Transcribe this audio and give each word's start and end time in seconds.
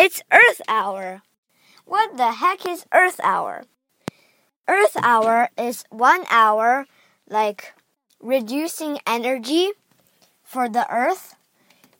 It's 0.00 0.22
Earth 0.30 0.62
Hour. 0.68 1.22
What 1.84 2.16
the 2.16 2.30
heck 2.30 2.64
is 2.64 2.86
Earth 2.94 3.18
Hour? 3.20 3.64
Earth 4.68 4.96
Hour 5.02 5.48
is 5.58 5.82
one 5.90 6.22
hour 6.30 6.86
like 7.28 7.74
reducing 8.20 9.00
energy 9.08 9.72
for 10.44 10.68
the 10.68 10.86
Earth 10.88 11.34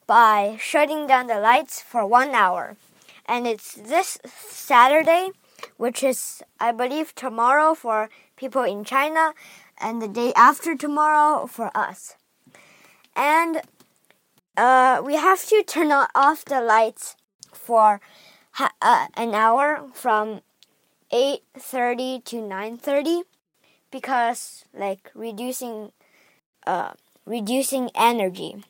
by 0.06 0.56
shutting 0.61 1.08
down 1.08 1.26
the 1.26 1.40
lights 1.40 1.83
for 1.83 2.06
one 2.06 2.37
hour. 2.37 2.76
And 3.26 3.48
it's 3.48 3.74
this 3.74 4.19
Saturday, 4.24 5.30
which 5.76 6.04
is, 6.04 6.40
I 6.60 6.71
believe, 6.71 7.17
tomorrow 7.17 7.74
for 7.74 8.10
people 8.37 8.62
in 8.62 8.85
China, 8.85 9.35
and 9.76 10.01
the 10.01 10.06
day 10.06 10.33
after 10.37 10.76
tomorrow 10.76 11.49
for 11.49 11.76
us. 11.76 12.15
And 13.17 13.62
uh, 14.56 15.03
we 15.04 15.17
have 15.17 15.44
to 15.46 15.65
turn 15.65 15.90
off 15.90 16.45
the 16.45 16.60
lights 16.60 17.16
for 17.52 18.01
uh, 18.59 19.07
an 19.15 19.34
hour 19.34 19.88
from 19.93 20.43
8:30 21.12 22.24
to 22.24 22.37
9:30 22.37 23.23
because 23.91 24.65
like 24.74 25.11
reducing 25.15 25.93
uh, 26.66 26.93
reducing 27.24 27.91
energy. 27.95 28.65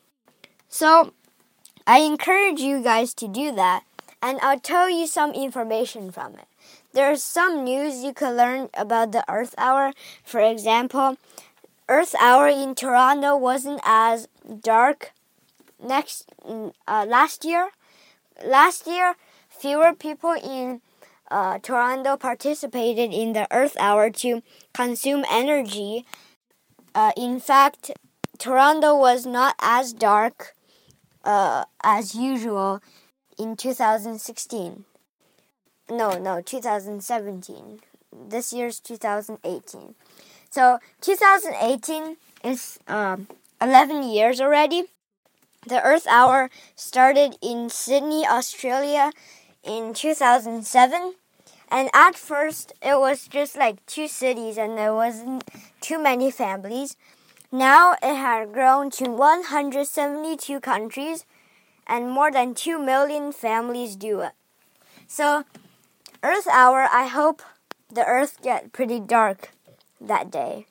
So 0.67 1.13
I 1.87 1.99
encourage 1.99 2.59
you 2.59 2.81
guys 2.81 3.13
to 3.15 3.27
do 3.27 3.51
that 3.55 3.83
and 4.21 4.39
I'll 4.41 4.59
tell 4.59 4.89
you 4.89 5.07
some 5.07 5.31
information 5.31 6.11
from 6.11 6.33
it. 6.35 6.47
There's 6.93 7.23
some 7.23 7.63
news 7.63 8.03
you 8.03 8.13
could 8.13 8.35
learn 8.35 8.69
about 8.73 9.11
the 9.11 9.23
Earth 9.29 9.55
Hour. 9.57 9.93
For 10.23 10.39
example, 10.39 11.17
Earth 11.87 12.15
Hour 12.19 12.47
in 12.47 12.75
Toronto 12.75 13.37
wasn't 13.37 13.81
as 13.83 14.27
dark 14.61 15.13
next 15.81 16.29
uh, 16.45 17.05
last 17.07 17.45
year. 17.45 17.69
Last 18.45 18.87
year, 18.87 19.15
fewer 19.49 19.93
people 19.93 20.33
in 20.33 20.81
uh, 21.29 21.59
Toronto 21.59 22.17
participated 22.17 23.13
in 23.13 23.33
the 23.33 23.47
Earth 23.51 23.75
Hour 23.79 24.09
to 24.09 24.41
consume 24.73 25.25
energy. 25.29 26.05
Uh, 26.95 27.11
in 27.15 27.39
fact, 27.39 27.91
Toronto 28.37 28.97
was 28.97 29.25
not 29.25 29.55
as 29.61 29.93
dark 29.93 30.55
uh, 31.23 31.65
as 31.83 32.15
usual 32.15 32.81
in 33.37 33.55
2016. 33.55 34.85
No, 35.89 36.17
no, 36.17 36.41
2017. 36.41 37.79
This 38.27 38.53
year's 38.53 38.79
2018. 38.79 39.95
So 40.49 40.79
2018 41.01 42.17
is 42.43 42.79
um, 42.87 43.27
11 43.61 44.03
years 44.03 44.41
already. 44.41 44.85
The 45.67 45.83
Earth 45.83 46.07
Hour 46.07 46.49
started 46.75 47.37
in 47.41 47.69
Sydney, 47.69 48.25
Australia 48.25 49.11
in 49.61 49.93
2007. 49.93 51.15
And 51.69 51.89
at 51.93 52.15
first, 52.15 52.71
it 52.81 52.97
was 52.97 53.27
just 53.27 53.57
like 53.57 53.85
two 53.85 54.07
cities 54.07 54.57
and 54.57 54.77
there 54.77 54.93
wasn't 54.93 55.43
too 55.81 56.01
many 56.01 56.31
families. 56.31 56.95
Now 57.51 57.95
it 58.01 58.15
had 58.15 58.53
grown 58.53 58.89
to 58.91 59.11
172 59.11 60.59
countries 60.61 61.25
and 61.85 62.09
more 62.09 62.31
than 62.31 62.53
2 62.53 62.79
million 62.79 63.33
families 63.33 63.95
do 63.95 64.21
it. 64.21 64.31
So, 65.07 65.43
Earth 66.23 66.47
Hour, 66.47 66.87
I 66.91 67.07
hope 67.07 67.41
the 67.91 68.05
Earth 68.05 68.41
get 68.41 68.71
pretty 68.71 68.99
dark 68.99 69.51
that 69.99 70.31
day. 70.31 70.67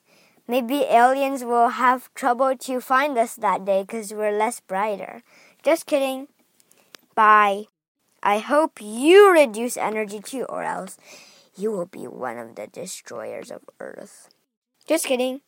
Maybe 0.48 0.84
aliens 0.88 1.44
will 1.44 1.68
have 1.68 2.12
trouble 2.14 2.56
to 2.56 2.80
find 2.80 3.18
us 3.18 3.34
that 3.36 3.66
day 3.66 3.82
because 3.82 4.14
we're 4.14 4.32
less 4.32 4.60
brighter. 4.60 5.22
Just 5.62 5.84
kidding. 5.84 6.28
Bye. 7.14 7.66
I 8.22 8.38
hope 8.38 8.80
you 8.80 9.30
reduce 9.30 9.76
energy 9.76 10.20
too, 10.20 10.44
or 10.44 10.62
else 10.62 10.96
you 11.54 11.70
will 11.70 11.86
be 11.86 12.06
one 12.08 12.38
of 12.38 12.54
the 12.54 12.66
destroyers 12.66 13.50
of 13.50 13.60
Earth. 13.78 14.30
Just 14.86 15.04
kidding. 15.04 15.42